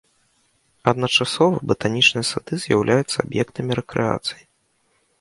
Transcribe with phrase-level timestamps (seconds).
[0.91, 4.43] Адначасова батанічныя сады з'яўляюцца аб'ектамі рэкрэацыі.